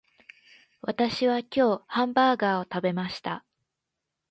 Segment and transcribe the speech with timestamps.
[0.81, 3.45] 私は今日ハンバーガーを食べました